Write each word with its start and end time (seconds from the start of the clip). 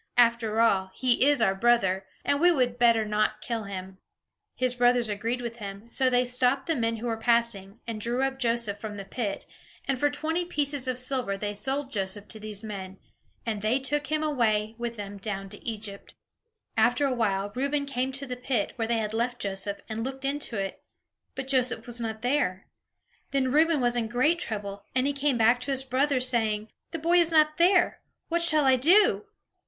After 0.17 0.59
all, 0.59 0.89
he 0.95 1.27
is 1.29 1.43
our 1.43 1.53
brother, 1.53 2.07
and 2.25 2.39
we 2.41 2.51
would 2.51 2.79
better 2.79 3.05
not 3.05 3.39
kill 3.39 3.65
him." 3.65 3.99
His 4.55 4.73
brothers 4.73 5.09
agreed 5.09 5.41
with 5.41 5.57
him; 5.57 5.91
so 5.91 6.09
they 6.09 6.25
stopped 6.25 6.65
the 6.65 6.75
men 6.75 6.95
who 6.97 7.05
were 7.05 7.17
passing, 7.17 7.79
and 7.85 8.01
drew 8.01 8.23
up 8.23 8.39
Joseph 8.39 8.79
from 8.79 8.97
the 8.97 9.05
pit, 9.05 9.45
and 9.87 9.99
for 9.99 10.09
twenty 10.09 10.43
pieces 10.43 10.87
of 10.87 10.97
silver 10.97 11.37
they 11.37 11.53
sold 11.53 11.91
Joseph 11.91 12.27
to 12.29 12.39
these 12.39 12.63
men; 12.63 12.97
and 13.45 13.61
they 13.61 13.77
took 13.77 14.07
him 14.07 14.23
away 14.23 14.73
with 14.79 14.95
them 14.97 15.19
down 15.19 15.49
to 15.49 15.63
Egypt. 15.63 16.15
After 16.75 17.05
a 17.05 17.13
while, 17.13 17.51
Reuben 17.53 17.85
came 17.85 18.11
to 18.13 18.25
the 18.25 18.35
pit, 18.35 18.73
where 18.77 18.87
they 18.87 18.97
had 18.97 19.13
left 19.13 19.37
Joseph, 19.37 19.81
and 19.87 20.03
looked 20.03 20.25
into 20.25 20.57
it; 20.57 20.81
but 21.35 21.47
Joseph 21.47 21.85
was 21.85 22.01
not 22.01 22.23
there. 22.23 22.65
Then 23.29 23.51
Reuben 23.51 23.81
was 23.81 23.95
in 23.95 24.07
great 24.07 24.39
trouble; 24.39 24.83
and 24.95 25.05
he 25.05 25.13
came 25.13 25.37
back 25.37 25.59
to 25.59 25.69
his 25.69 25.83
brothers, 25.85 26.27
saying: 26.27 26.69
"The 26.89 26.97
boy 26.97 27.17
is 27.17 27.31
not 27.31 27.57
there! 27.59 27.99
What 28.29 28.41
shall 28.41 28.65
I 28.65 28.77
do!" 28.77 29.25